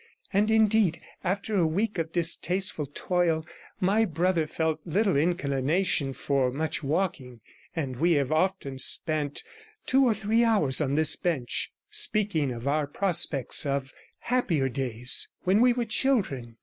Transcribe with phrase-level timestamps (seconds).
[0.33, 3.45] And indeed, after a week of distasteful toil,
[3.79, 7.39] my brother felt little inclination for much walking,
[7.75, 9.43] and we have often spent
[9.85, 15.27] two or three hours on this bench, speaking of our prospects and of happier days,
[15.43, 16.57] when we were children.